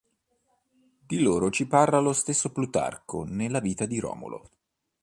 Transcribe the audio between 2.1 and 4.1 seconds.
stesso Plutarco nella "Vita di